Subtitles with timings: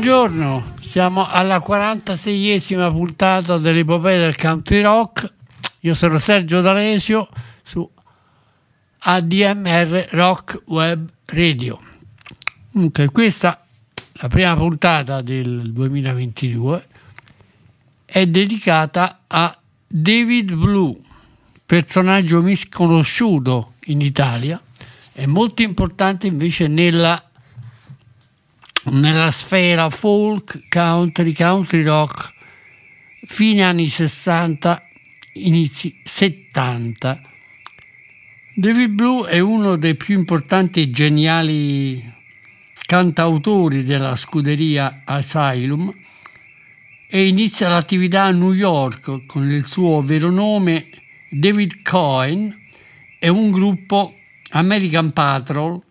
[0.00, 5.28] Buongiorno, siamo alla 46esima puntata dell'epopea del country rock.
[5.80, 7.28] Io sono Sergio D'Alesio
[7.64, 7.90] su
[8.96, 11.80] ADMR Rock Web Radio.
[12.70, 13.60] Comunque, questa,
[14.12, 16.86] la prima puntata del 2022,
[18.04, 20.96] è dedicata a David Blue,
[21.66, 24.62] personaggio misconosciuto in Italia
[25.12, 27.27] e molto importante invece nella
[28.84, 32.32] nella sfera folk, country, country rock,
[33.24, 34.82] fine anni 60,
[35.34, 37.20] inizi 70.
[38.54, 42.16] David Blue è uno dei più importanti e geniali
[42.86, 45.94] cantautori della scuderia Asylum
[47.10, 50.88] e inizia l'attività a New York con il suo vero nome
[51.30, 52.66] David Cohen
[53.18, 54.14] e un gruppo
[54.50, 55.82] American Patrol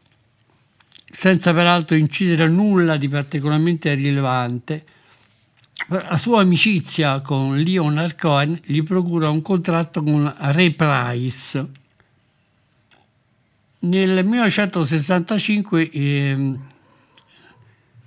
[1.20, 4.86] senza peraltro incidere nulla di particolarmente rilevante.
[5.88, 11.66] La sua amicizia con Leonard Cohen gli procura un contratto con Ray Price.
[13.80, 16.60] Nel 1965 ehm,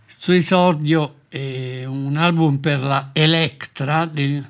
[0.06, 4.48] il suo esordio è un album per la Electra del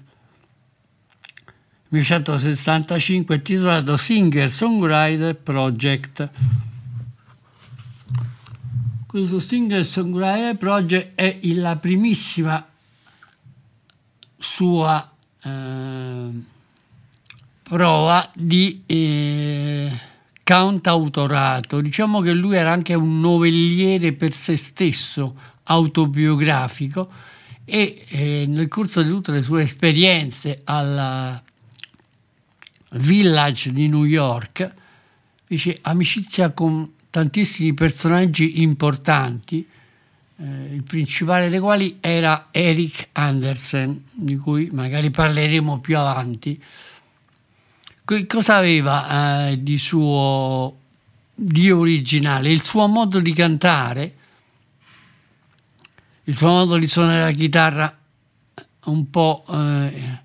[1.89, 6.31] 1965 intitolato Singer Songwriter Project.
[9.11, 12.65] Questo Singer Songwriter Project è la primissima
[14.39, 15.13] sua
[15.43, 16.29] eh,
[17.65, 19.91] prova di eh,
[20.45, 21.81] cantautorato.
[21.81, 25.35] Diciamo che lui era anche un novelliere per se stesso,
[25.65, 27.11] autobiografico,
[27.65, 31.43] e eh, nel corso di tutte le sue esperienze al
[32.91, 34.73] Village di New York
[35.47, 39.67] fece amicizia con tantissimi personaggi importanti,
[40.37, 46.63] eh, il principale dei quali era Eric Andersen, di cui magari parleremo più avanti.
[48.05, 50.79] Que- cosa aveva eh, di suo
[51.35, 52.51] di originale?
[52.51, 54.15] Il suo modo di cantare,
[56.25, 57.99] il suo modo di suonare la chitarra
[58.85, 60.23] un po' eh,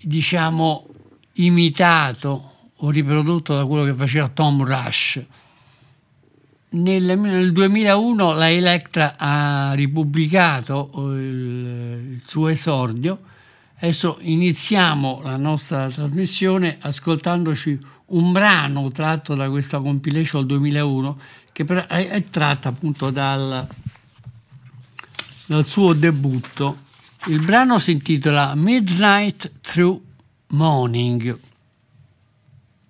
[0.00, 0.88] diciamo
[1.34, 5.24] imitato o riprodotto da quello che faceva Tom Rush
[6.72, 13.20] nel, nel 2001 la Electra ha ripubblicato il, il suo esordio.
[13.76, 21.20] Adesso iniziamo la nostra trasmissione ascoltandoci un brano tratto da questa compilation 2001
[21.52, 23.66] che è, è tratta appunto dal,
[25.46, 26.90] dal suo debutto.
[27.26, 30.00] Il brano si intitola Midnight Through
[30.48, 31.38] Morning.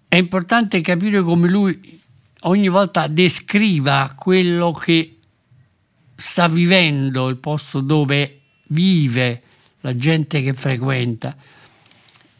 [0.09, 2.01] È importante capire come lui
[2.43, 5.19] ogni volta descriva quello che
[6.15, 9.43] sta vivendo, il posto dove vive
[9.81, 11.37] la gente che frequenta.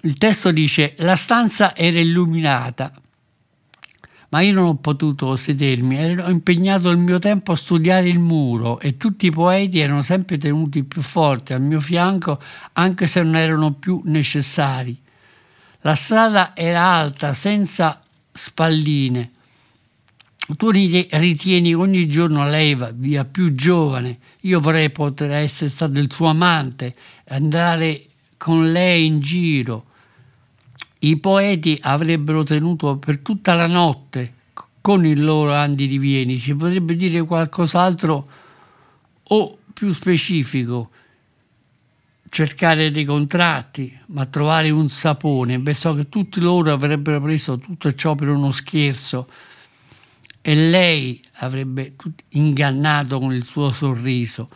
[0.03, 2.93] Il testo dice la stanza era illuminata,
[4.31, 8.81] ma io non ho potuto sedermi, ero impegnato il mio tempo a studiare il muro
[8.81, 12.41] e tutti i poeti erano sempre tenuti più forti al mio fianco
[12.73, 14.99] anche se non erano più necessari.
[15.85, 18.01] La strada era alta, senza
[18.33, 19.31] spalline
[20.57, 26.27] tu ritieni ogni giorno lei via più giovane, io vorrei poter essere stato il suo
[26.27, 26.95] amante,
[27.29, 28.07] andare
[28.37, 29.87] con lei in giro.
[31.05, 34.35] i poeti avrebbero tenuto per tutta la notte
[34.81, 36.39] con il loro Andi di Vieni.
[36.39, 38.29] Si potrebbe dire qualcos'altro
[39.23, 40.91] o più specifico,
[42.29, 45.59] cercare dei contratti, ma trovare un sapone.
[45.59, 49.29] Beh, so che tutti loro avrebbero preso tutto ciò per uno scherzo
[50.43, 51.95] e lei avrebbe
[52.31, 54.51] ingannato con il suo sorriso.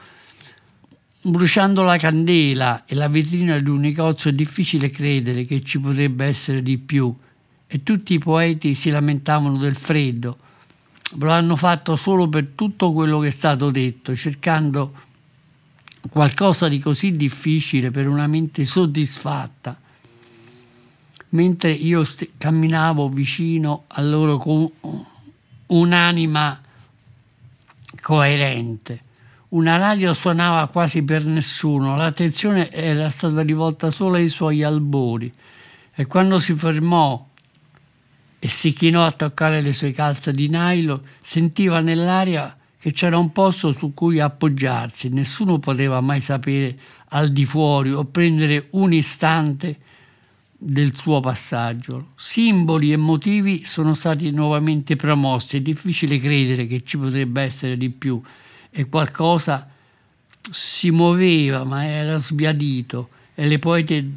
[1.23, 6.27] Bruciando la candela e la vetrina di un negozio è difficile credere che ci potrebbe
[6.27, 7.15] essere di più
[7.69, 10.39] e tutti i poeti si lamentavano del freddo.
[11.19, 14.93] Lo hanno fatto solo per tutto quello che è stato detto, cercando
[16.11, 19.79] qualcosa di così difficile per una mente soddisfatta.
[21.31, 24.71] Mentre io st- camminavo vicino a loro con
[25.67, 26.61] un'anima
[28.01, 29.03] coerente.
[29.49, 35.33] Una radio suonava quasi per nessuno, l'attenzione era stata rivolta solo ai suoi albori
[35.95, 37.27] e quando si fermò
[38.39, 43.33] e si chinò a toccare le sue calze di nylon, sentiva nell'aria che c'era un
[43.33, 46.79] posto su cui appoggiarsi, nessuno poteva mai sapere
[47.09, 49.79] al di fuori o prendere un istante
[50.59, 52.13] del suo passaggio.
[52.17, 57.91] Simboli e motivi sono stati nuovamente promossi, è difficile credere che ci potrebbe essere di
[57.91, 58.21] più
[58.71, 59.69] e qualcosa
[60.51, 64.11] si muoveva ma era sbiadito e le, poete,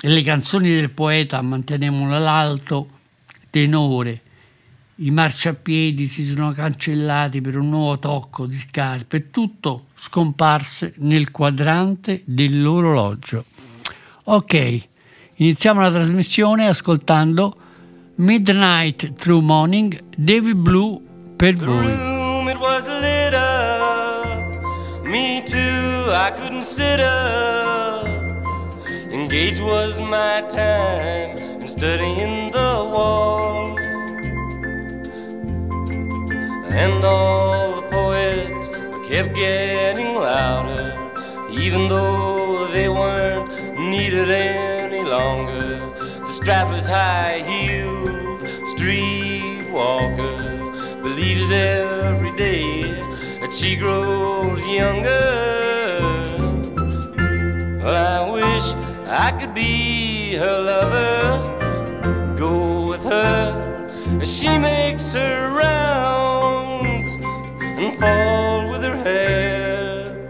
[0.00, 2.90] e le canzoni del poeta mantenevano l'alto
[3.50, 4.22] tenore.
[4.96, 11.30] I marciapiedi si sono cancellati per un nuovo tocco di scarpe e tutto scomparse nel
[11.30, 13.44] quadrante dell'orologio.
[14.24, 14.88] Ok,
[15.38, 17.54] iniziamo la trasmissione ascoltando
[18.16, 21.00] Midnight Through Morning, David Blue
[21.36, 22.16] per voi.
[25.04, 28.06] Me too, I couldn't sit up.
[29.10, 33.80] Engaged was my time in studying the walls.
[36.70, 38.68] And all the poets
[39.08, 40.92] kept getting louder,
[41.50, 43.48] even though they weren't
[43.78, 44.67] needed any
[45.18, 45.68] longer.
[46.26, 48.40] The strapless high heeled
[48.72, 50.36] streetwalker
[51.02, 52.82] believes every day
[53.40, 55.28] that she grows younger.
[57.82, 58.66] Well, I wish
[59.26, 63.42] I could be her lover, go with her
[64.22, 67.10] as she makes her rounds
[67.80, 70.28] and fall with her hair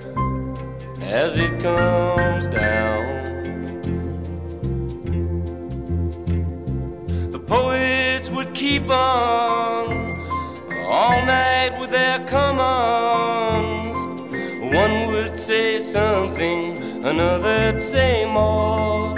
[1.01, 2.98] as it comes down.
[7.49, 10.21] Poets would keep on
[10.87, 13.97] all night with their come ons.
[14.61, 19.17] One would say something, another'd say more.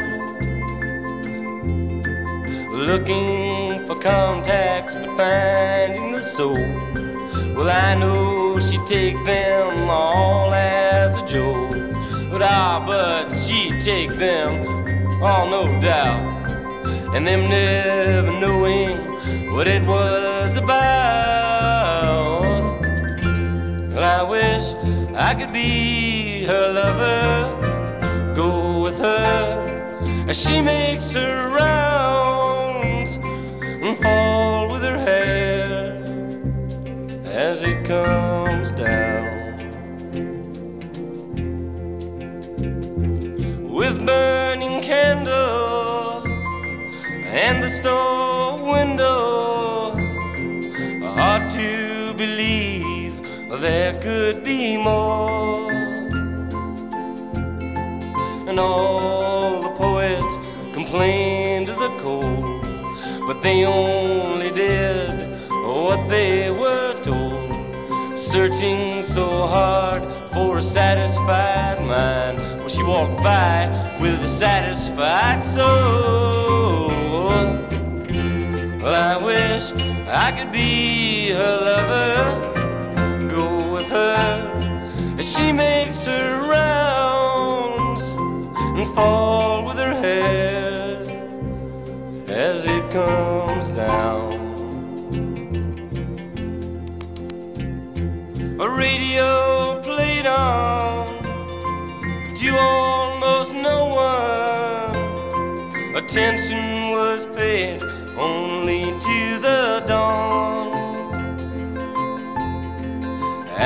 [2.71, 6.55] Looking for contacts, but finding the soul.
[7.55, 11.73] Well, I know she'd take them all as a joke.
[12.31, 14.53] But ah, but she'd take them
[15.21, 16.40] all, no doubt
[17.15, 18.97] and them never knowing
[19.53, 21.21] what it was about.
[23.93, 24.75] Well, I wish
[25.15, 33.19] I could be her lover, go with her as she makes her rounds
[33.85, 36.03] and fall with her hair
[37.27, 38.70] as it comes
[47.71, 49.93] store window.
[51.15, 53.15] Hard to believe
[53.61, 55.71] there could be more.
[58.49, 60.35] And all the poets
[60.73, 62.67] complained of the cold,
[63.29, 65.13] but they only did
[65.49, 68.19] what they were told.
[68.19, 72.39] Searching so hard for a satisfied mind.
[72.59, 73.69] Well, she walked by
[74.01, 77.00] with a satisfied soul.
[79.01, 79.73] I wish
[80.09, 88.05] I could be her lover, go with her as she makes her rounds
[88.77, 91.01] and fall with her hair
[92.29, 94.35] as it comes down.
[98.61, 101.25] A radio played on
[102.35, 104.95] to almost no one.
[105.97, 107.90] Attention was paid
[109.91, 110.71] dawn.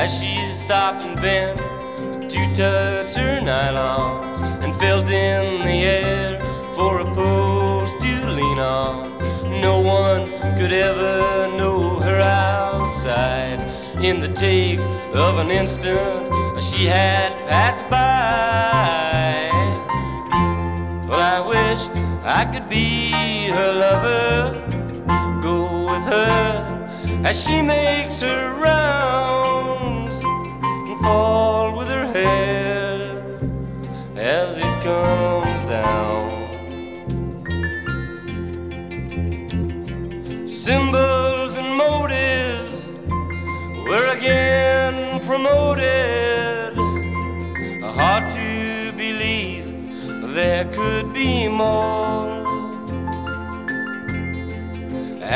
[0.03, 1.59] As she stopped and bent
[2.33, 6.43] to touch her nylons and felt in the air
[6.77, 8.97] for a post to lean on
[9.69, 10.25] No one
[10.59, 11.17] could ever
[11.59, 13.61] know her outside.
[14.09, 14.81] In the take
[15.25, 16.23] of an instant,
[16.69, 19.51] she had passed by.
[21.09, 21.81] Well, I wish
[22.39, 23.13] I could be
[23.57, 24.74] her lover,
[26.15, 30.17] her as she makes her rounds,
[30.89, 31.74] and fall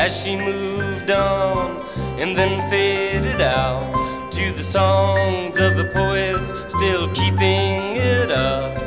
[0.08, 1.82] As she moved on
[2.18, 8.78] and then faded out to the songs of the poets, still keeping it up.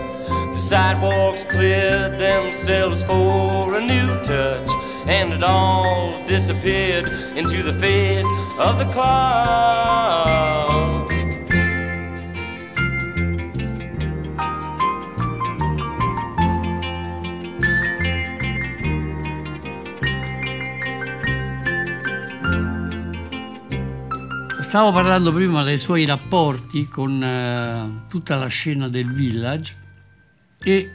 [0.51, 4.71] The sidewalks cleared themselves for a new touch,
[5.05, 8.25] and it all disappeared into the face
[8.57, 10.50] of the clouds.
[24.71, 29.75] Stavo parlando prima dei suoi rapporti con eh, tutta la scena del village
[30.63, 30.89] e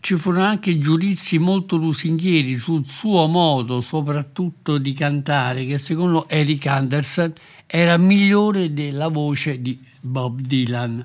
[0.00, 6.66] ci furono anche giudizi molto lusinghieri sul suo modo soprattutto di cantare che secondo Eric
[6.66, 7.32] Anderson
[7.64, 11.02] era migliore della voce di Bob Dylan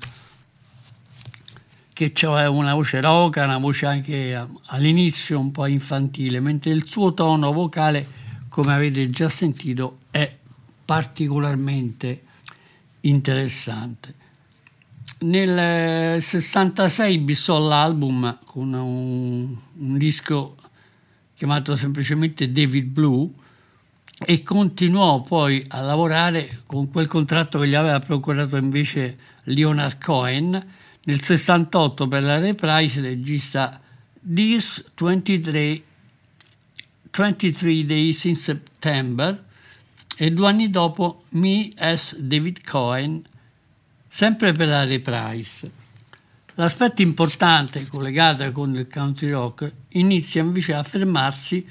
[1.94, 7.14] che aveva una voce roca, una voce anche all'inizio un po' infantile, mentre il suo
[7.14, 8.06] tono vocale,
[8.50, 10.00] come avete già sentito,
[10.84, 12.22] particolarmente
[13.00, 14.22] interessante.
[15.20, 20.56] Nel 66 bissò l'album con un, un disco
[21.34, 23.28] chiamato semplicemente David Blue
[24.18, 30.72] e continuò poi a lavorare con quel contratto che gli aveva procurato invece Leonard Cohen.
[31.06, 33.80] Nel 68 per la Reprise regista
[34.34, 35.82] This 23,
[37.10, 39.44] 23 Days in September
[40.16, 43.22] e due anni dopo Me as David Cohen,
[44.08, 45.82] sempre per la Reprise.
[46.54, 51.66] L'aspetto importante collegato con il country rock inizia invece a fermarsi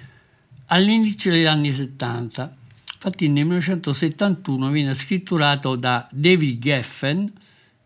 [0.68, 2.56] all'inizio degli anni 70.
[2.96, 7.32] Infatti nel 1971 viene scritturato da David Geffen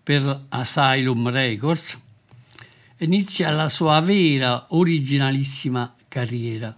[0.02, 1.98] per Asylum Records
[2.98, 6.76] e inizia la sua vera, originalissima carriera.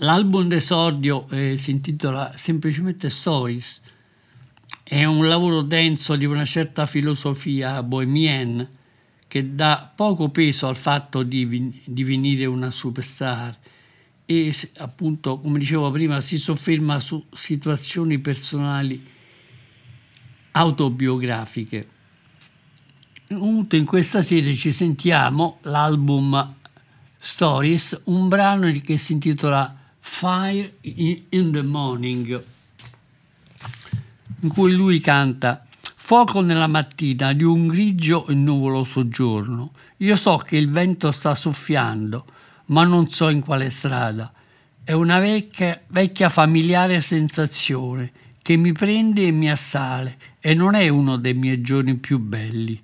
[0.00, 3.80] L'album d'esordio eh, si intitola semplicemente Stories.
[4.82, 8.68] È un lavoro denso di una certa filosofia bohemienne
[9.28, 13.56] che dà poco peso al fatto di, di venire una superstar
[14.26, 19.00] e appunto, come dicevo prima, si sofferma su situazioni personali
[20.50, 21.88] autobiografiche.
[23.28, 26.56] In questa serie ci sentiamo l'album
[27.16, 32.44] Stories, un brano che si intitola Fire in the Morning,
[34.40, 35.64] in cui lui canta
[35.96, 39.72] Fuoco nella mattina di un grigio e nuvoloso giorno.
[39.96, 42.26] Io so che il vento sta soffiando,
[42.66, 44.30] ma non so in quale strada.
[44.84, 50.86] È una vecchia, vecchia familiare sensazione che mi prende e mi assale e non è
[50.88, 52.78] uno dei miei giorni più belli.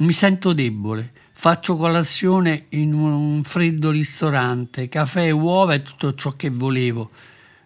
[0.00, 6.50] Mi sento debole, faccio colazione in un freddo ristorante, caffè, uova e tutto ciò che
[6.50, 7.10] volevo.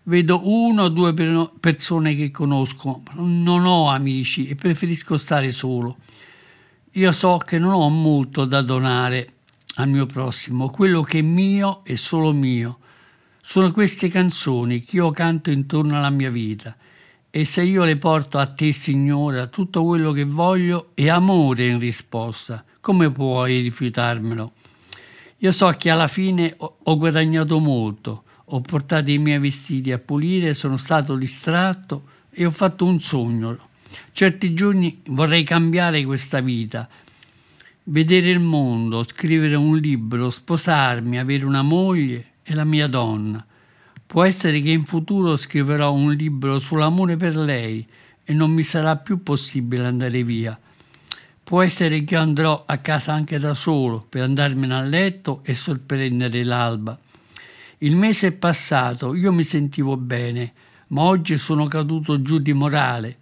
[0.03, 1.15] Vedo uno o due
[1.59, 5.97] persone che conosco, non ho amici e preferisco stare solo.
[6.93, 9.33] Io so che non ho molto da donare
[9.77, 12.79] al mio prossimo, quello che è mio è solo mio.
[13.41, 16.77] Sono queste canzoni che io canto intorno alla mia vita
[17.31, 21.79] e se io le porto a te, Signora, tutto quello che voglio è amore in
[21.79, 22.63] risposta.
[22.83, 24.53] Come puoi rifiutarmelo?
[25.39, 30.53] Io so che alla fine ho guadagnato molto, ho portato i miei vestiti a pulire,
[30.53, 33.57] sono stato distratto e ho fatto un sogno.
[34.11, 36.89] Certi giorni vorrei cambiare questa vita,
[37.85, 43.47] vedere il mondo, scrivere un libro, sposarmi, avere una moglie e la mia donna.
[44.05, 47.87] Può essere che in futuro scriverò un libro sull'amore per lei
[48.25, 50.59] e non mi sarà più possibile andare via.
[51.53, 56.45] Può essere che andrò a casa anche da solo per andarmene a letto e sorprendere
[56.45, 56.99] l'alba.
[57.81, 60.55] Il mese è passato, io mi sentivo bene,
[60.87, 63.19] ma oggi sono caduto giù di morale.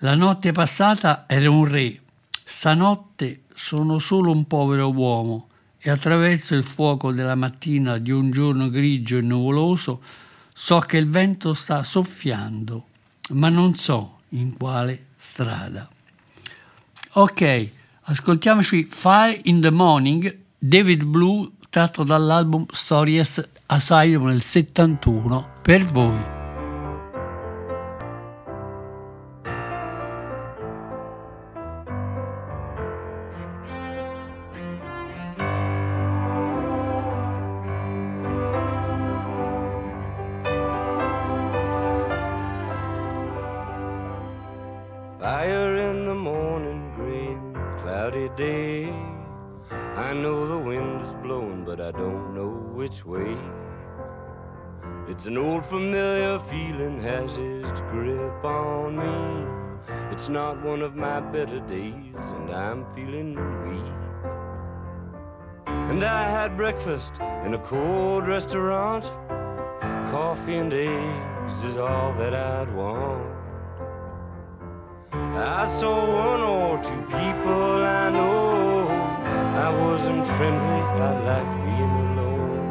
[0.00, 1.98] La notte passata ero un re,
[2.44, 5.48] stanotte sono solo un povero uomo
[5.78, 10.02] e attraverso il fuoco della mattina di un giorno grigio e nuvoloso
[10.52, 12.84] so che il vento sta soffiando,
[13.30, 15.91] ma non so in quale strada.
[17.14, 17.68] Ok,
[18.04, 26.41] ascoltiamoci Fire in the Morning, David Blue, tratto dall'album Stories Asylum nel 71, per voi.
[51.52, 53.36] Blowing, but I don't know which way.
[55.08, 59.46] It's an old familiar feeling has its grip on me.
[60.12, 63.34] It's not one of my better days, and I'm feeling
[63.68, 63.92] weak.
[65.66, 67.12] And I had breakfast
[67.44, 69.04] in a cold restaurant.
[70.10, 73.32] Coffee and eggs is all that I'd want.
[75.12, 78.41] I saw one or two people I know.
[79.62, 82.62] I wasn't friendly, I like being alone.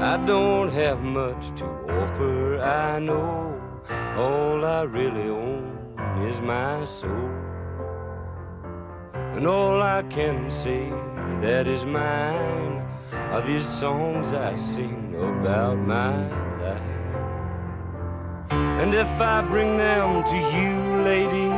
[0.00, 1.66] I don't have much to
[2.00, 3.60] offer, I know.
[4.16, 5.76] All I really own
[6.30, 7.30] is my soul.
[9.36, 10.88] And all I can say
[11.42, 12.62] that is mine
[13.12, 16.16] are these songs I sing about my
[16.62, 16.82] life.
[18.50, 21.50] And if I bring them to you, lady,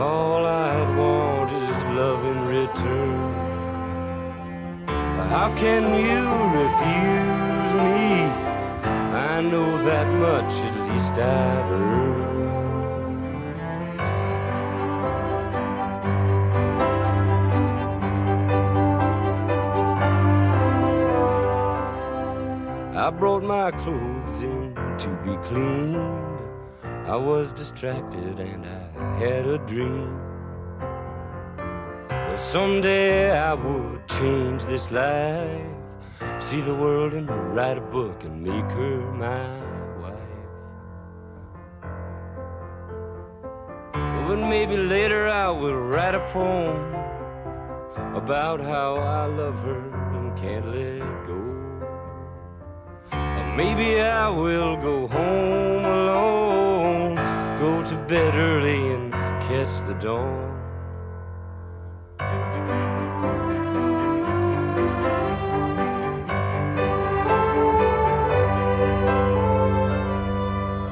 [0.00, 3.32] all I'd want is love in return.
[5.28, 6.22] How can you
[6.60, 8.02] refuse me?
[9.32, 12.21] I know that much at least I've earned.
[23.02, 25.96] I brought my clothes in to be cleaned.
[26.84, 30.20] I was distracted and I had a dream.
[32.08, 35.66] Well, someday I would change this life,
[36.38, 39.50] see the world and write a book and make her my
[40.02, 40.46] wife.
[44.28, 46.94] But maybe later I will write a poem
[48.14, 49.82] about how I love her
[50.14, 51.41] and can't let go.
[53.54, 57.16] Maybe I will go home alone,
[57.58, 59.12] go to bed early and
[59.42, 60.48] catch the dawn.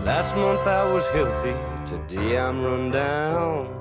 [0.05, 3.81] Last month I was healthy, today I'm run down.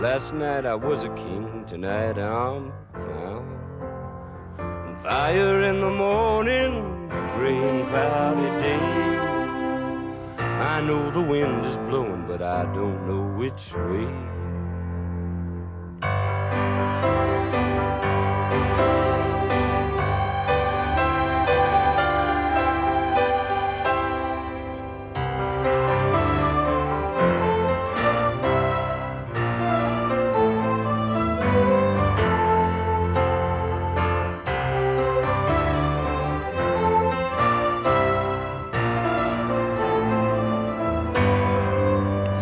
[0.00, 3.46] Last night I was a king, tonight I'm a clown.
[5.02, 6.93] Fire in the morning,
[7.36, 8.78] gray cloudy day.
[10.38, 14.33] I know the wind is blowing, but I don't know which way.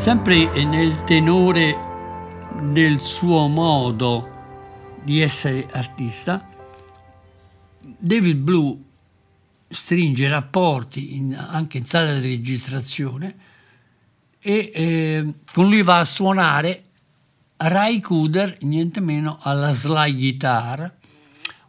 [0.03, 1.79] Sempre nel tenore
[2.73, 6.45] del suo modo di essere artista,
[7.79, 8.77] David Blue
[9.69, 13.37] stringe rapporti in- anche in sala di registrazione
[14.41, 16.83] e eh, con lui va a suonare
[17.59, 20.97] Ray Cooder, niente meno alla slide guitar,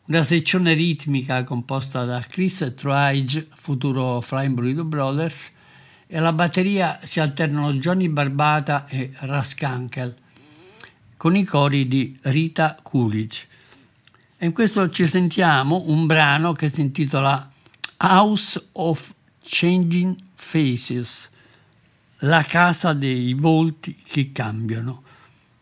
[0.08, 5.52] una sezione ritmica composta da Chris Trige, futuro Flying Burrito Brothers,
[6.13, 10.15] e alla batteria si alternano Johnny Barbata e Raskankel,
[11.17, 13.47] con i cori di Rita Coolidge.
[14.38, 17.49] E in questo ci sentiamo un brano che si intitola
[17.97, 21.32] House of Changing Faces,
[22.19, 25.02] la casa dei volti che cambiano,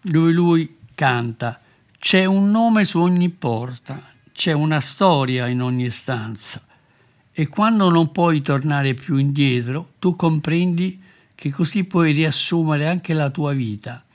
[0.02, 1.62] dove lui canta
[1.98, 6.62] c'è un nome su ogni porta, c'è una storia in ogni stanza
[7.42, 11.02] e quando non puoi tornare più indietro, tu comprendi
[11.34, 14.06] che così puoi riassumere anche la tua vita.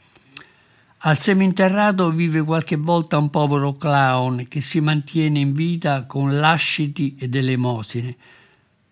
[0.99, 7.17] Al seminterrato vive qualche volta un povero clown che si mantiene in vita con lasciti
[7.19, 8.15] ed elemosine,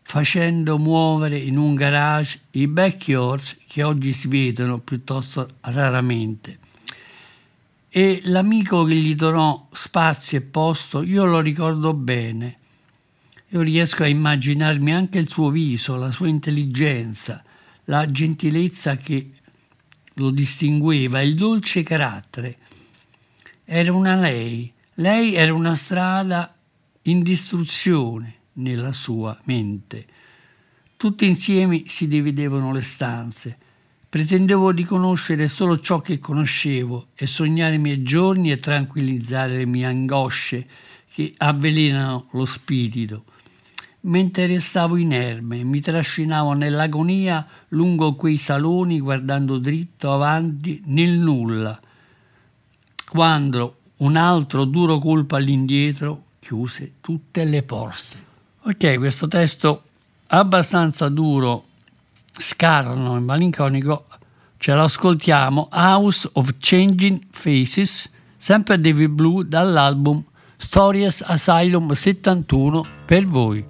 [0.02, 6.58] facendo muovere in un garage i backyards che oggi si vedono piuttosto raramente.
[7.88, 12.62] E l'amico che gli donò spazio e posto, io lo ricordo bene.
[13.54, 17.40] Io riesco a immaginarmi anche il suo viso, la sua intelligenza,
[17.84, 19.30] la gentilezza che
[20.14, 22.58] lo distingueva, il dolce carattere.
[23.64, 26.52] Era una lei, lei era una strada
[27.02, 30.04] in distruzione nella sua mente.
[30.96, 33.56] Tutti insieme si dividevano le stanze.
[34.08, 39.66] Pretendevo di conoscere solo ciò che conoscevo e sognare i miei giorni e tranquillizzare le
[39.66, 40.66] mie angosce
[41.08, 43.26] che avvelenano lo spirito.
[44.06, 51.80] Mentre restavo inerme, mi trascinavo nell'agonia lungo quei saloni guardando dritto avanti nel nulla,
[53.08, 58.22] quando un altro duro colpo all'indietro chiuse tutte le porte.
[58.64, 59.84] Ok, questo testo
[60.26, 61.64] abbastanza duro,
[62.30, 64.04] scarno e malinconico,
[64.58, 70.22] ce l'ascoltiamo, House of Changing Faces, sempre David Blue dall'album
[70.64, 73.66] Stories Asylum 71 per voi.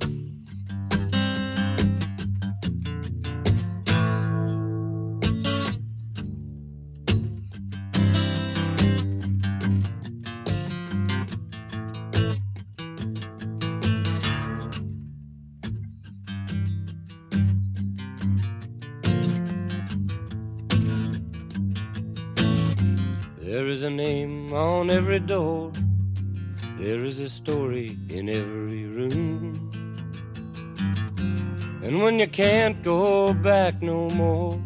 [32.34, 34.60] Can't go back no more,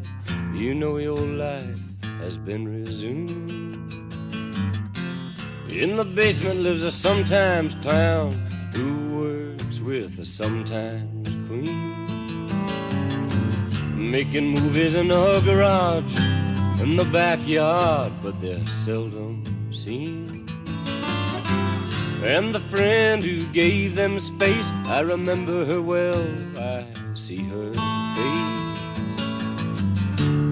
[0.54, 1.78] you know your life
[2.18, 3.50] has been resumed.
[5.68, 8.32] In the basement lives a sometimes clown
[8.74, 12.06] who works with a sometimes queen.
[14.10, 16.18] Making movies in her garage
[16.80, 20.48] in the backyard, but they're seldom seen.
[22.24, 26.26] And the friend who gave them space, I remember her well,
[26.56, 26.86] I
[27.28, 28.78] see her face.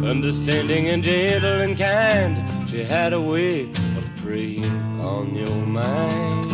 [0.05, 3.63] Understanding and gentle and kind, she had a way
[3.99, 6.51] of preying on your mind.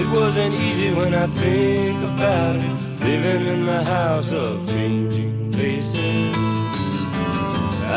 [0.00, 6.34] It wasn't easy when I think about it, living in the house of changing faces.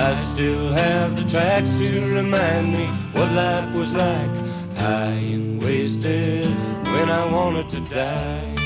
[0.06, 4.34] I still have the tracks to remind me what life was like,
[4.78, 6.46] high and wasted,
[6.94, 8.61] when I wanted to die.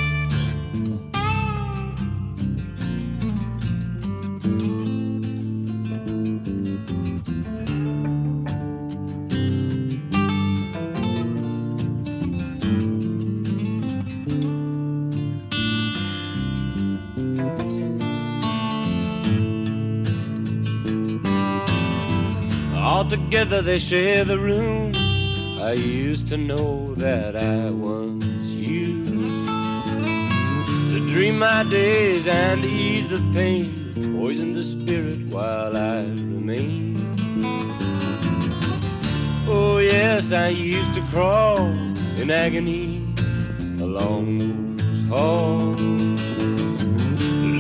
[23.10, 24.98] Together they share the rooms.
[25.62, 29.48] I used to know that I once used
[30.92, 36.98] to dream my days and ease the pain, poison the spirit while I remain.
[39.48, 41.60] Oh yes, I used to crawl
[42.20, 43.06] in agony
[43.80, 45.80] along those halls,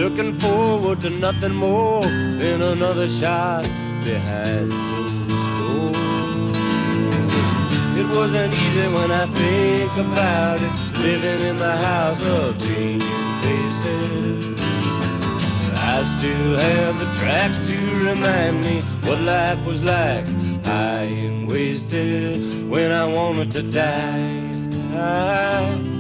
[0.02, 3.64] looking forward to nothing more than another shot
[4.04, 4.85] behind
[8.16, 14.62] wasn't easy when I think about it, living in the house of changing faces.
[15.74, 20.26] I still have the tracks to remind me what life was like,
[20.64, 24.46] high and wasted when I wanted to die.
[24.94, 25.95] There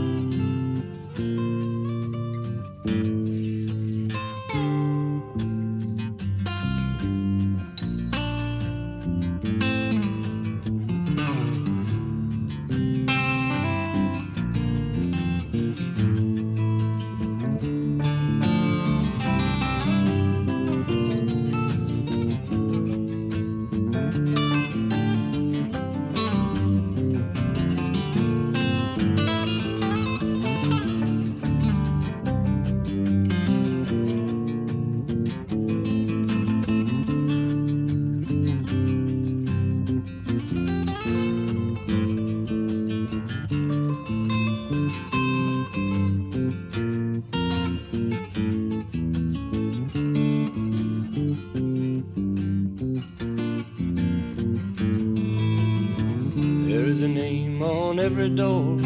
[58.25, 58.77] every door.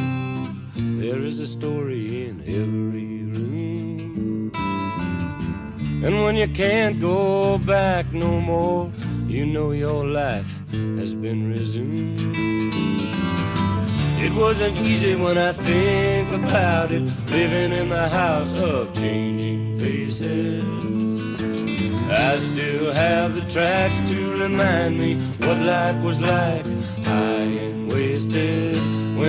[0.76, 4.52] There is a story in every room.
[6.04, 8.92] And when you can't go back no more,
[9.28, 12.36] you know your life has been resumed.
[14.22, 20.64] It wasn't easy when I think about it, living in the house of changing faces.
[22.12, 26.66] I still have the tracks to remind me what life was like,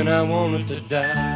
[0.00, 1.30] when I wanted to die.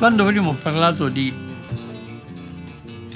[0.00, 1.30] Quando prima ho parlato di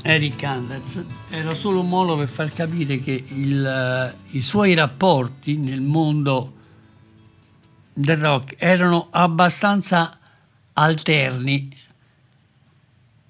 [0.02, 5.56] Eric Anders era solo un modo per far capire che il, eh, i suoi rapporti
[5.56, 6.52] nel mondo
[7.90, 10.18] del rock erano abbastanza
[10.74, 11.74] alterni.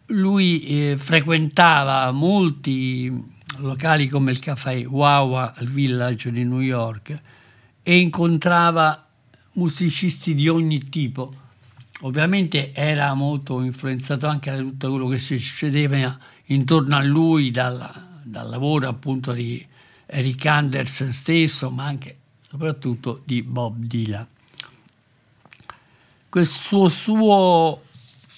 [0.07, 3.09] Lui eh, frequentava molti
[3.59, 7.17] locali come il caffè Wawa al Village di New York
[7.85, 9.07] e incontrava
[9.53, 11.43] musicisti di ogni tipo.
[12.01, 18.49] Ovviamente era molto influenzato anche da tutto quello che succedeva intorno a lui, dal, dal
[18.49, 19.65] lavoro appunto di
[20.07, 24.27] Eric Anders stesso, ma anche soprattutto di Bob Dylan.
[26.29, 27.83] Questo suo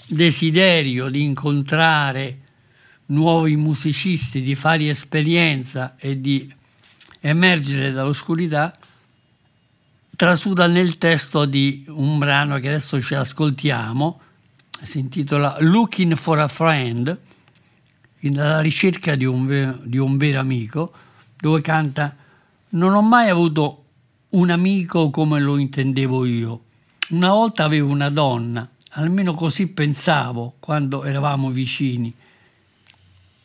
[0.09, 2.41] desiderio di incontrare
[3.07, 6.53] nuovi musicisti, di fare esperienza e di
[7.21, 8.73] emergere dall'oscurità,
[10.17, 14.21] trasuda nel testo di un brano che adesso ci ascoltiamo,
[14.83, 17.19] si intitola Looking for a Friend,
[18.35, 20.93] alla ricerca di un, ve- di un vero amico,
[21.37, 22.17] dove canta
[22.71, 23.85] Non ho mai avuto
[24.31, 26.61] un amico come lo intendevo io.
[27.11, 32.13] Una volta avevo una donna, almeno così pensavo quando eravamo vicini,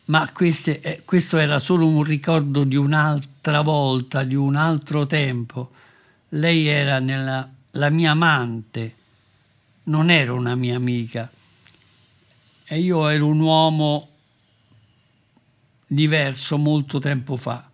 [0.06, 5.70] ma queste- eh, questo era solo un ricordo di un'altra volta, di un altro tempo.
[6.34, 8.94] Lei era nella, la mia amante,
[9.84, 11.30] non era una mia amica.
[12.64, 14.08] E io ero un uomo
[15.86, 17.68] diverso molto tempo fa.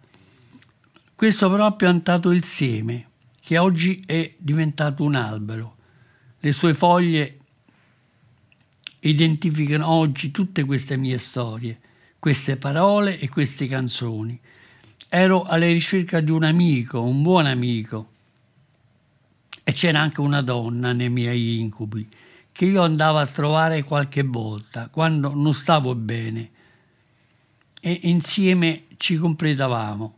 [1.14, 5.76] Questo però ha piantato il seme, che oggi è diventato un albero.
[6.40, 7.38] Le sue foglie
[9.00, 11.78] identificano oggi tutte queste mie storie,
[12.18, 14.36] queste parole e queste canzoni.
[15.08, 18.16] Ero alla ricerca di un amico, un buon amico.
[19.68, 22.08] E c'era anche una donna nei miei incubi,
[22.52, 26.50] che io andavo a trovare qualche volta, quando non stavo bene.
[27.78, 30.16] E insieme ci completavamo.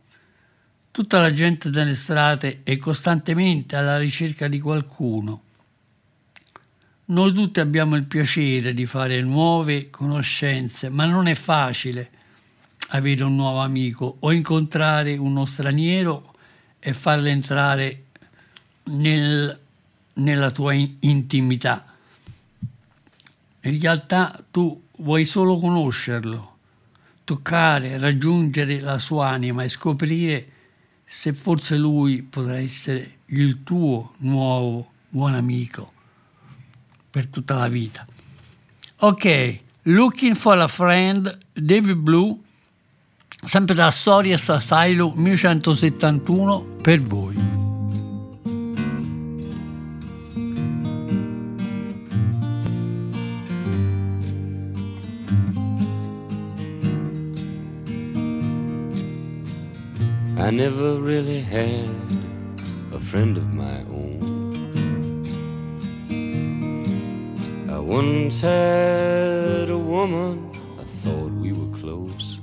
[0.89, 5.41] Tutta la gente delle strade è costantemente alla ricerca di qualcuno.
[7.07, 12.09] Noi tutti abbiamo il piacere di fare nuove conoscenze, ma non è facile
[12.91, 16.35] avere un nuovo amico o incontrare uno straniero
[16.79, 18.05] e farlo entrare
[18.83, 19.59] nel-
[20.13, 21.85] nella tua in- intimità.
[23.63, 26.57] In realtà tu vuoi solo conoscerlo,
[27.23, 30.47] toccare, raggiungere la sua anima e scoprire
[31.05, 35.91] se forse lui potrà essere il tuo nuovo buon amico
[37.09, 38.05] per tutta la vita.
[38.99, 42.37] Ok, Looking for a Friend, David Blue,
[43.45, 47.60] sempre da Sorias Asylum 1171 per voi.
[60.41, 61.87] I never really had
[62.91, 64.17] a friend of my own.
[67.69, 70.49] I once had a woman,
[70.79, 72.39] I thought we were close.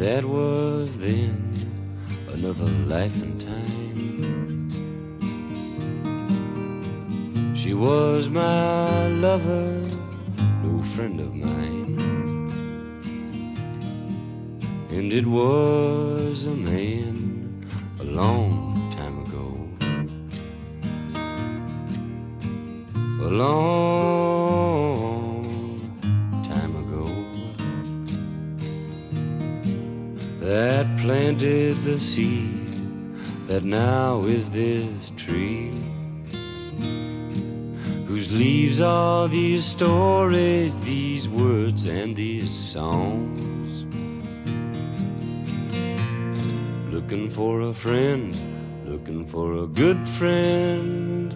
[0.00, 1.52] That was then
[2.32, 4.70] another life and time.
[7.54, 9.90] She was my lover,
[10.64, 11.85] no friend of mine.
[14.96, 17.68] And it was a man
[18.00, 19.46] a long time ago.
[23.22, 24.54] A long
[26.48, 27.04] time ago.
[30.40, 32.66] That planted the seed
[33.48, 35.72] that now is this tree,
[38.06, 43.55] whose leaves are these stories, these words, and these songs.
[47.06, 48.34] Looking for a friend,
[48.84, 51.30] looking for a good friend,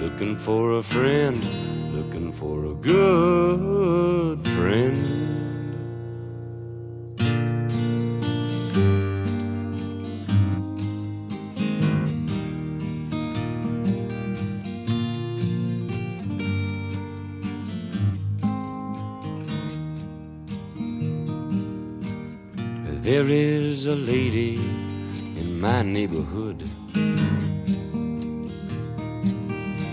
[0.00, 1.44] looking for a friend,
[1.94, 5.31] looking for a good friend.
[25.62, 26.68] My neighborhood.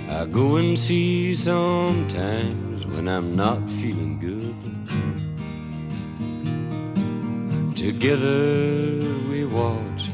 [0.09, 4.57] I go and see sometimes when I'm not feeling good.
[7.75, 8.97] Together
[9.29, 10.09] we watch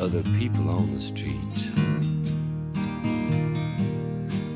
[0.00, 1.60] other people on the street.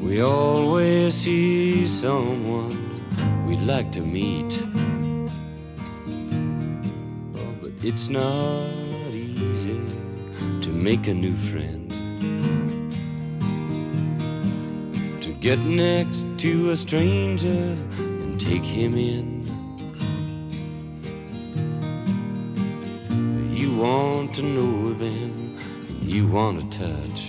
[0.02, 2.76] We always see someone
[3.46, 4.60] we'd like to meet.
[7.36, 8.85] Oh, but it's not
[10.86, 11.90] make a new friend.
[15.20, 19.26] To get next to a stranger and take him in.
[23.52, 25.58] You want to know them,
[26.02, 27.20] you want to touch.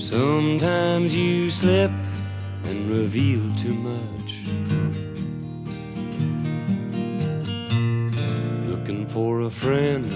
[0.00, 1.90] Sometimes you slip
[2.64, 4.30] and reveal too much.
[8.70, 10.10] Looking for a friend,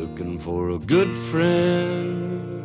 [0.00, 2.64] looking for a good friend.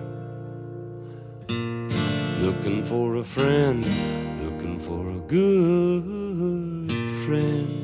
[2.41, 3.83] Looking for a friend,
[4.45, 6.91] looking for a good
[7.25, 7.74] friend.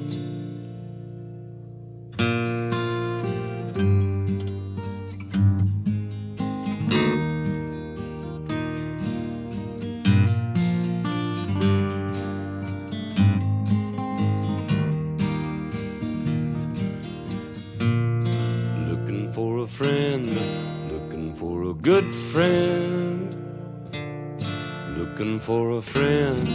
[25.52, 26.48] For a friend,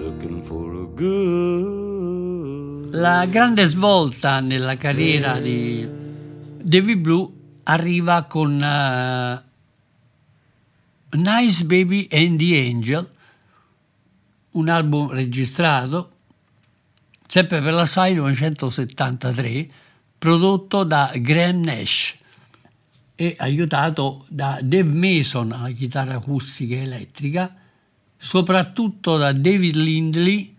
[0.00, 2.94] looking for a good.
[2.94, 5.86] La grande svolta nella carriera di
[6.56, 7.30] David Blue
[7.64, 9.42] arriva con eh,
[11.10, 13.06] Nice Baby and the Angel,
[14.52, 16.12] un album registrato
[17.26, 19.68] sempre per la SAI 1973,
[20.16, 22.16] prodotto da Graham Nash
[23.14, 27.54] e aiutato da Dave Mason alla chitarra acustica e elettrica,
[28.18, 30.56] soprattutto da David Lindley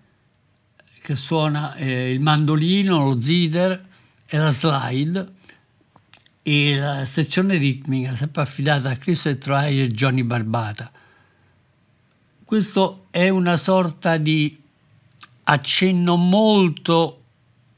[1.02, 3.86] che suona eh, il mandolino, lo zither
[4.26, 5.34] e la slide
[6.42, 10.92] e la sezione ritmica sempre affidata a Chris Troy e Johnny Barbata.
[12.44, 14.58] Questo è una sorta di
[15.44, 17.24] accenno molto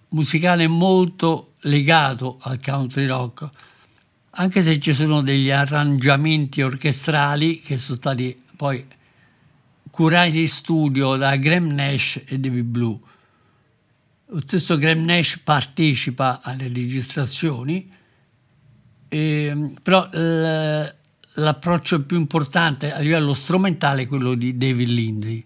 [0.09, 3.49] musicale molto legato al country rock,
[4.31, 8.85] anche se ci sono degli arrangiamenti orchestrali che sono stati poi
[9.91, 12.99] curati in studio da Graham Nash e David Blue.
[14.27, 17.91] Lo stesso Graham Nash partecipa alle registrazioni,
[19.09, 20.07] e, però
[21.33, 25.45] l'approccio più importante a livello strumentale è quello di David Lindley.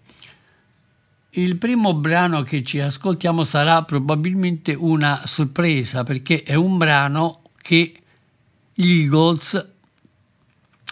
[1.30, 8.00] Il primo brano che ci ascoltiamo sarà probabilmente una sorpresa perché è un brano che
[8.72, 9.68] gli Eagles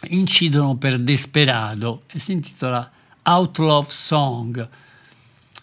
[0.09, 2.90] incidono per Desperado e si intitola
[3.25, 4.69] Outlaw Song.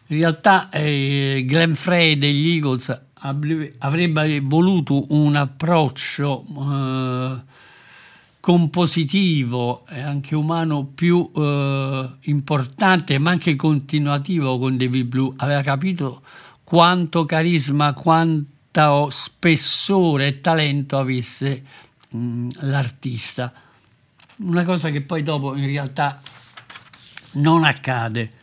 [0.08, 7.42] In realtà eh, Glenn Frey degli Eagles avrebbe, voluto un approccio eh,
[8.40, 15.34] compositivo e anche umano più eh, importante ma anche continuativo con David Blue.
[15.38, 16.24] Aveva capito
[16.64, 21.64] quanto carisma, quanto spessore e talento avesse
[22.10, 23.54] mh, l'artista.
[24.38, 26.20] Una cosa che poi dopo in realtà
[27.34, 28.40] non accade.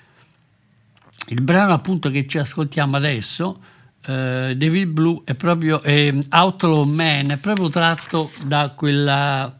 [1.28, 3.60] Il brano appunto che ci ascoltiamo adesso,
[4.06, 9.54] eh, David Blue, è proprio eh, Outlaw Man, è proprio tratto da quella,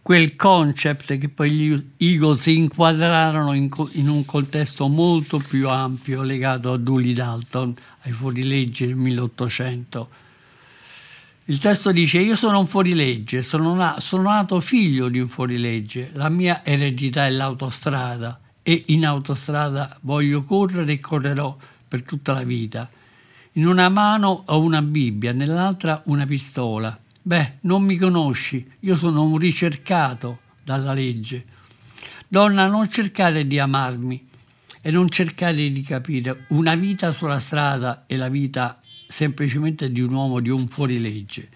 [0.00, 6.72] quel concept che poi gli Eagles inquadrarono in, in un contesto molto più ampio legato
[6.72, 10.08] a Dooley Dalton, ai fuorilegge del 1800.
[11.48, 16.10] Il testo dice: Io sono un fuorilegge, sono, na- sono nato figlio di un fuorilegge,
[16.14, 22.42] la mia eredità è l'autostrada e in autostrada voglio correre e correrò per tutta la
[22.42, 22.90] vita.
[23.52, 26.98] In una mano ho una Bibbia, nell'altra una pistola.
[27.22, 31.44] Beh, non mi conosci, io sono un ricercato dalla legge.
[32.26, 34.28] Donna, non cercare di amarmi
[34.80, 36.46] e non cercare di capire.
[36.48, 41.48] Una vita sulla strada è la vita semplicemente di un uomo, di un fuorilegge.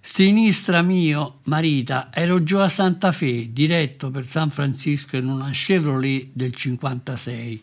[0.00, 6.30] Sinistra mio, Marita, ero giù a Santa Fe, diretto per San Francisco in una Chevrolet
[6.32, 7.62] del 56.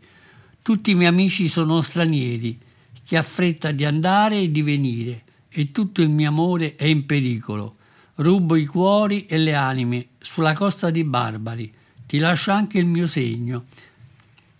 [0.62, 2.58] Tutti i miei amici sono stranieri,
[3.04, 7.06] che ha fretta di andare e di venire, e tutto il mio amore è in
[7.06, 7.78] pericolo.
[8.16, 11.74] Rubo i cuori e le anime sulla costa di Barbari.
[12.06, 13.66] Ti lascio anche il mio segno,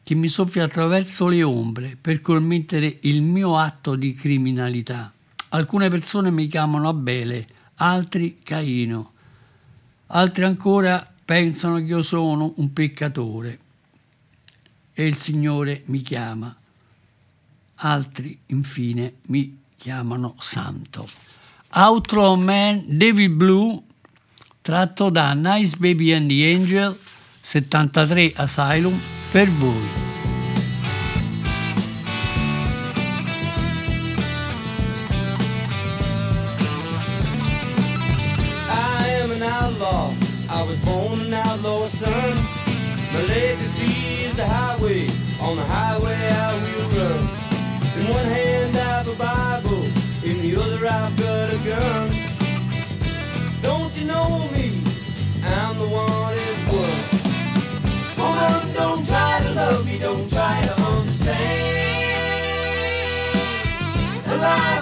[0.06, 5.12] che mi soffia attraverso le ombre per commettere il mio atto di criminalità.
[5.50, 7.48] Alcune persone mi chiamano Abele,
[7.78, 9.14] altri Caino,
[10.06, 13.60] altri ancora pensano che io sono un peccatore
[14.94, 16.56] e il Signore mi chiama.
[17.78, 21.08] Altri infine mi chiamano santo.
[21.74, 23.82] Outlaw Man David Blue
[24.62, 26.96] tratto da Nice Baby and the Angel
[27.46, 29.00] 73 Asylum
[29.32, 30.06] per voi.
[41.88, 42.36] Son.
[43.14, 45.08] My legacy is the highway.
[45.40, 47.24] On the highway I will run.
[48.00, 49.84] In one hand I have a Bible.
[50.24, 52.10] In the other I've got a gun.
[53.62, 54.50] Don't you know
[59.66, 59.98] love me.
[59.98, 61.66] Don't try to understand.
[64.28, 64.75] A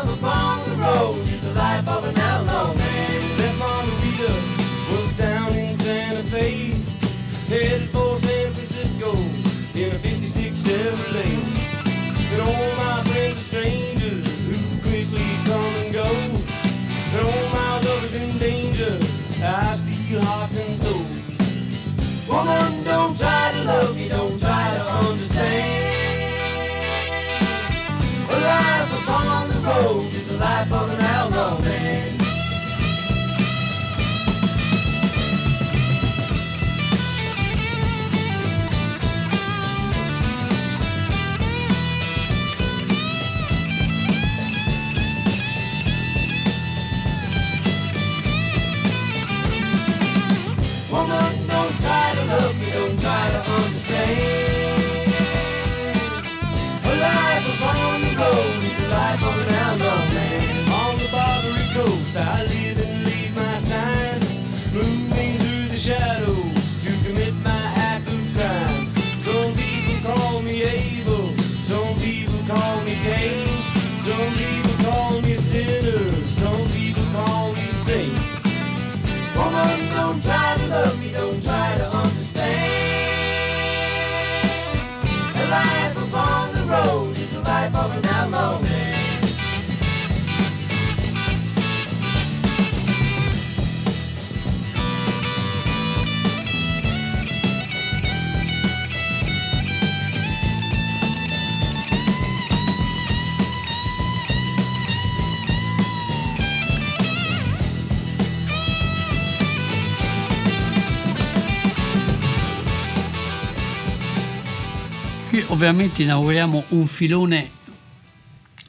[115.54, 117.48] ovviamente inauguriamo un filone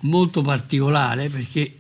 [0.02, 1.78] molto particolare perché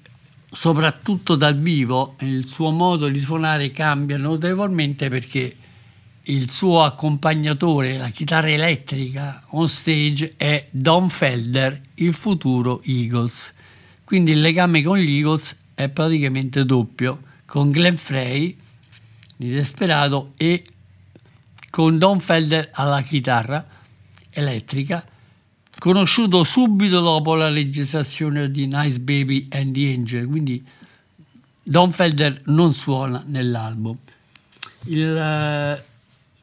[0.50, 5.56] soprattutto dal vivo il suo modo di suonare cambia notevolmente perché
[6.22, 13.52] il suo accompagnatore, la chitarra elettrica on stage è Don Felder, il futuro Eagles.
[14.04, 18.56] Quindi il legame con gli Eagles è praticamente doppio, con Glenn Frey
[19.36, 20.64] di Desperado e
[21.68, 23.72] con Don Felder alla chitarra
[24.34, 25.04] elettrica,
[25.78, 30.64] conosciuto subito dopo la registrazione di Nice Baby and the Angel, quindi
[31.62, 33.96] Don Felder non suona nell'album.
[34.86, 35.82] Il eh,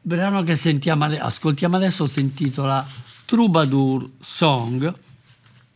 [0.00, 2.84] brano che sentiamo, ascoltiamo adesso si intitola
[3.24, 4.92] Troubadour Song,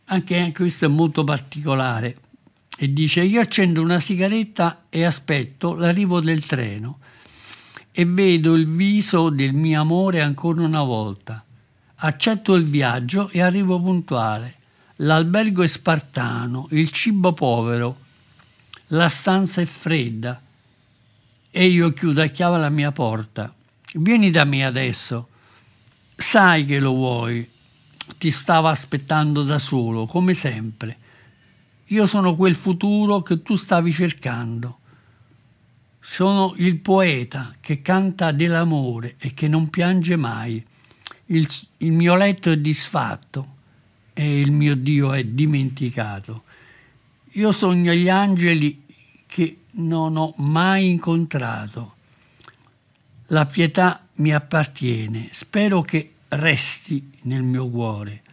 [0.05, 2.17] anche, anche questo è molto particolare,
[2.77, 6.99] e dice io accendo una sigaretta e aspetto l'arrivo del treno
[7.91, 11.43] e vedo il viso del mio amore ancora una volta.
[11.99, 14.55] Accetto il viaggio e arrivo puntuale.
[14.97, 17.97] L'albergo è spartano, il cibo povero,
[18.87, 20.39] la stanza è fredda
[21.49, 23.53] e io chiudo a chiave la mia porta.
[23.93, 25.29] Vieni da me adesso.
[26.15, 27.49] Sai che lo vuoi.
[28.17, 30.97] Ti stava aspettando da solo, come sempre.
[31.85, 34.79] Io sono quel futuro che tu stavi cercando.
[35.99, 40.63] Sono il poeta che canta dell'amore e che non piange mai.
[41.27, 41.47] Il,
[41.77, 43.55] il mio letto è disfatto
[44.13, 46.43] e il mio Dio è dimenticato.
[47.31, 48.83] Io sogno gli angeli
[49.25, 51.95] che non ho mai incontrato.
[53.27, 58.23] La pietà mi appartiene, spero che resti nel mio cuore.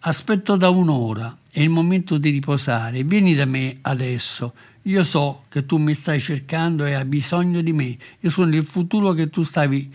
[0.00, 3.04] Aspetto da un'ora, è il momento di riposare.
[3.04, 4.52] Vieni da me adesso.
[4.82, 7.96] Io so che tu mi stai cercando e hai bisogno di me.
[8.20, 9.94] Io sono il futuro che tu stavi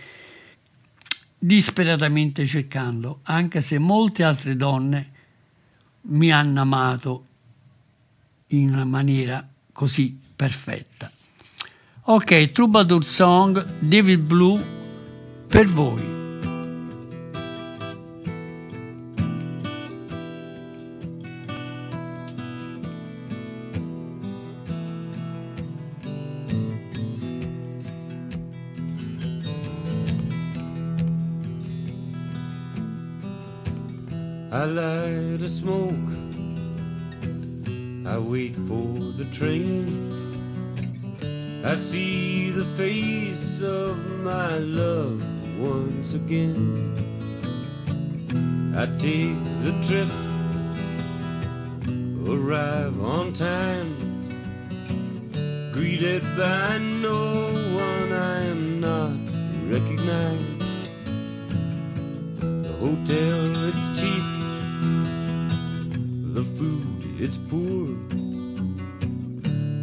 [1.39, 5.11] disperatamente cercando, anche se molte altre donne
[6.01, 7.25] mi hanno amato
[8.47, 11.09] in una maniera così perfetta.
[12.03, 14.65] Ok, Troubadour Song, David Blue,
[15.47, 16.18] per voi.
[35.49, 36.09] A smoke.
[38.05, 38.87] I wait for
[39.19, 39.85] the train.
[41.65, 45.19] I see the face of my love
[45.59, 46.67] once again.
[48.75, 50.11] I take the trip,
[52.29, 53.89] arrive on time.
[55.73, 57.21] Greeted by no
[57.85, 59.17] one I am not
[59.73, 60.63] recognized.
[62.39, 63.39] The hotel,
[63.69, 64.28] it's cheap.
[67.29, 67.85] It's poor.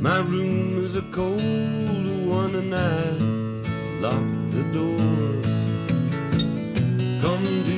[0.06, 2.98] My room is a cold one and I
[4.04, 4.26] lock
[4.56, 5.06] the door.
[7.22, 7.75] Come to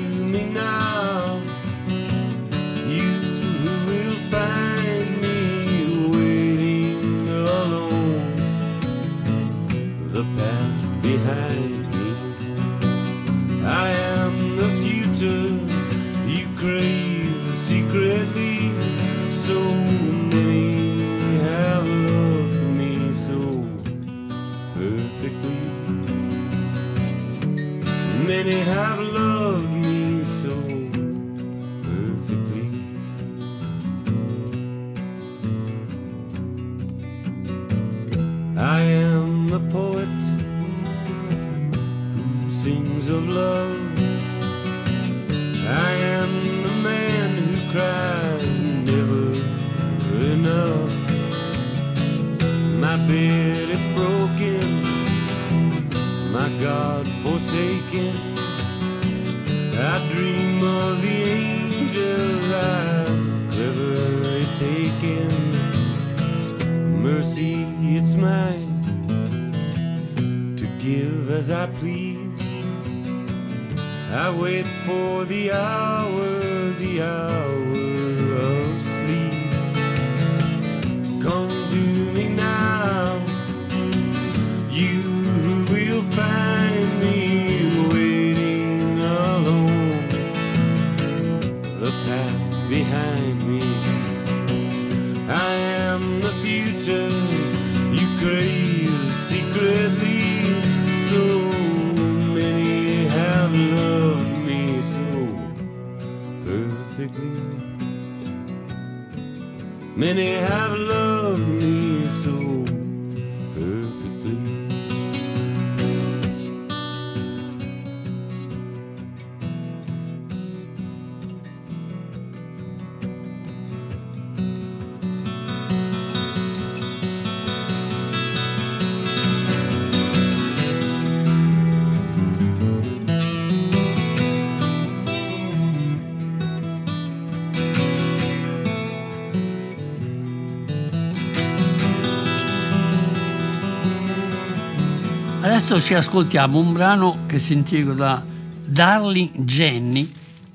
[145.58, 148.24] Adesso ci ascoltiamo un brano che si intitola
[148.64, 150.08] Darling Jenny,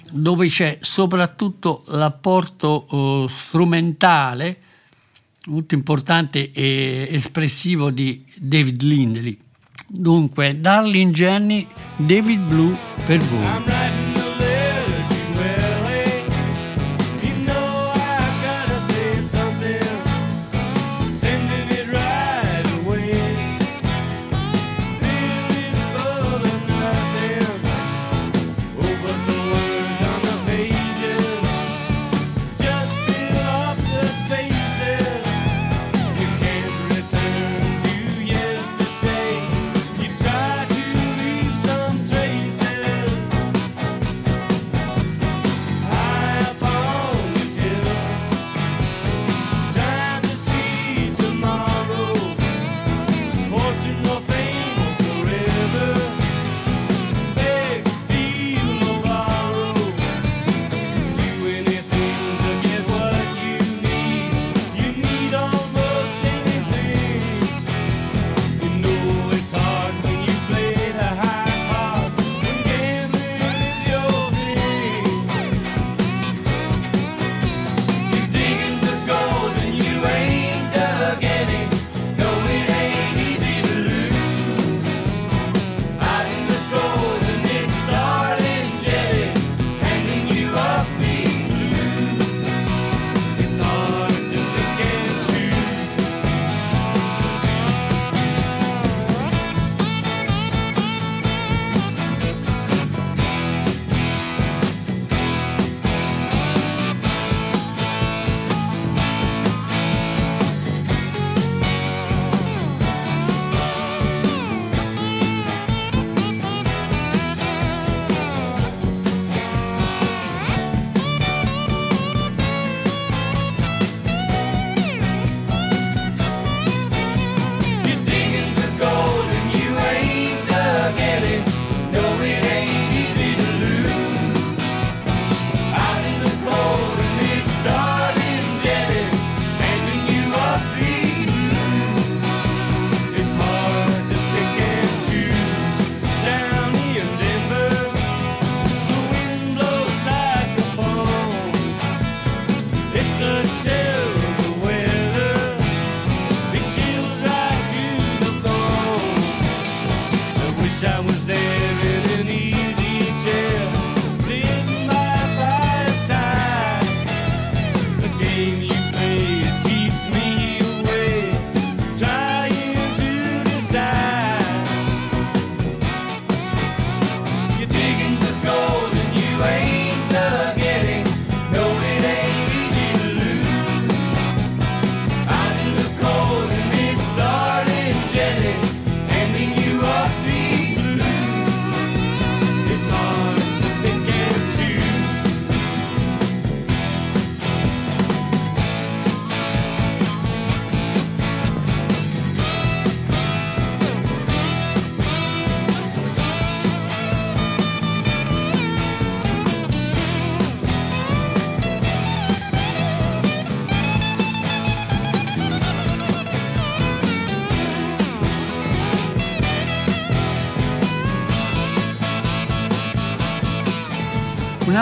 [0.09, 4.59] dove c'è soprattutto l'apporto eh, strumentale
[5.47, 9.37] molto importante e espressivo di David Lindley.
[9.85, 14.02] Dunque, Darling Jenny, David Blue per voi.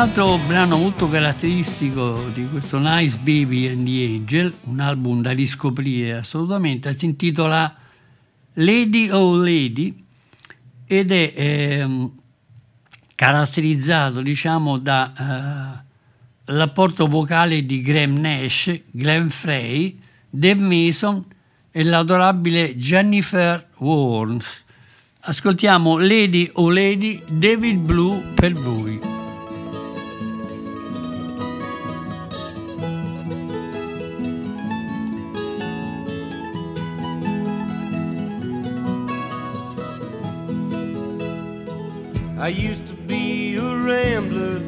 [0.02, 6.14] Altro brano molto caratteristico di questo Nice Baby and the Angel, un album da riscoprire
[6.14, 7.72] assolutamente, si intitola
[8.54, 10.04] Lady Oh Lady
[10.88, 12.12] ed è ehm,
[13.14, 15.84] caratterizzato diciamo da
[16.47, 21.24] eh, vocale di Graham Nash, Glenn Frey, Dave Mason
[21.70, 24.66] e l'adorabile Jennifer Warnes.
[25.20, 29.20] Ascoltiamo Lady O Lady, David Blue per voi.
[42.42, 44.64] I used to be a rambler,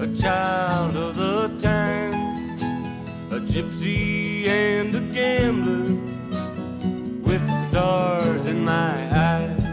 [0.00, 2.62] a child of the times,
[3.32, 5.96] a gypsy and a gambler
[7.24, 9.64] with stars in my eyes.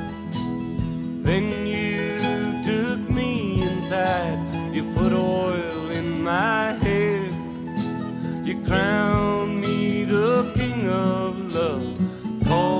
[1.22, 4.39] Then you took me inside,
[4.74, 7.26] you put oil in my hair,
[8.43, 11.95] you crowned me the king of love,
[12.47, 12.78] called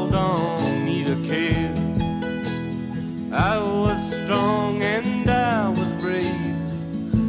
[3.32, 6.26] I was strong and I was brave.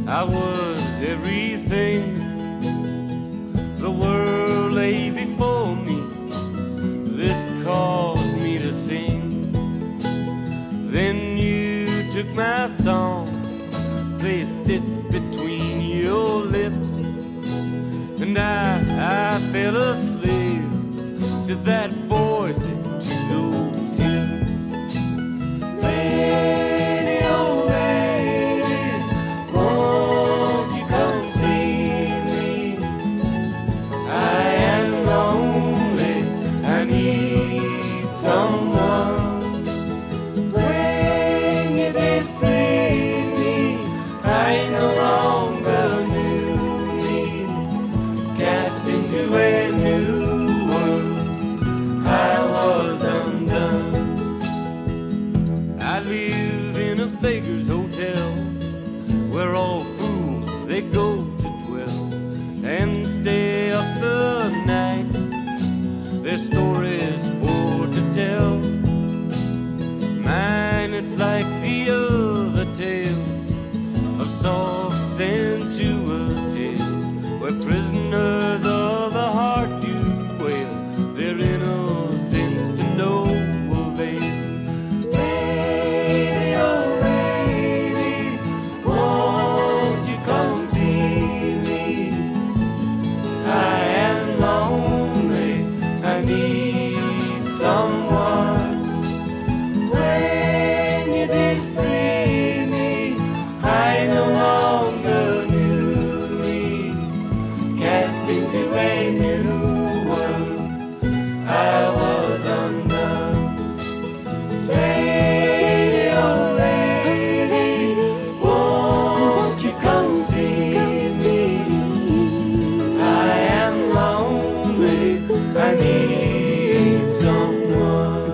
[0.08, 0.79] I was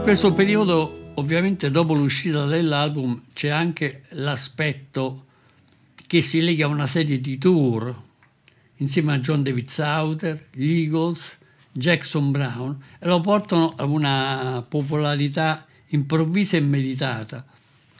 [0.06, 5.24] questo periodo, ovviamente dopo l'uscita dell'album, c'è anche l'aspetto
[6.06, 7.92] che si lega a una serie di tour
[8.76, 11.36] insieme a John David Souther, gli Eagles,
[11.72, 17.44] Jackson Brown e lo portano a una popolarità improvvisa e meditata.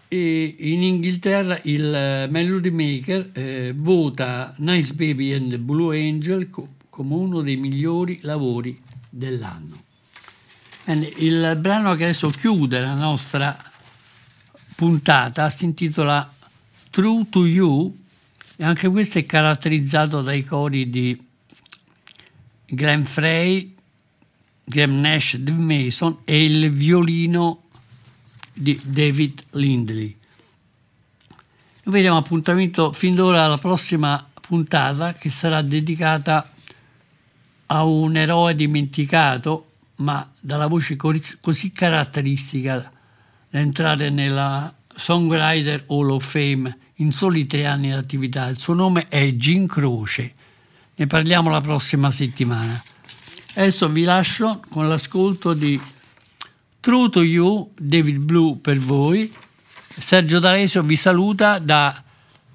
[0.07, 6.51] E in Inghilterra il eh, Melody Maker eh, vota Nice Baby and the Blue Angel
[6.51, 8.81] co- come uno dei migliori lavori
[9.11, 9.86] dell'anno.
[10.87, 13.59] Bene, il brano che adesso chiude la nostra
[14.77, 16.33] puntata si intitola
[16.91, 17.93] True to You
[18.55, 21.21] e anche questo è caratterizzato dai cori di
[22.67, 23.75] Glenn Frey,
[24.63, 27.65] Graham Nash, Dave Mason e il violino
[28.53, 30.17] di David Lindley.
[31.83, 36.49] Noi vediamo appuntamento fin d'ora alla prossima puntata che sarà dedicata
[37.67, 39.66] a un eroe dimenticato,
[39.97, 42.91] ma dalla voce così caratteristica
[43.49, 48.49] da entrare nella Songwriter Hall of Fame in soli tre anni di attività.
[48.49, 50.35] Il suo nome è Gin Croce.
[50.95, 52.83] Ne parliamo la prossima settimana.
[53.55, 55.81] Adesso vi lascio con l'ascolto di
[56.81, 59.33] True to You, David Blue per voi.
[59.99, 62.03] Sergio D'Alesio vi saluta da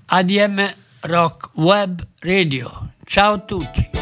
[0.05, 2.93] ADM Rock Web Radio.
[3.03, 4.00] Ciao a tutti.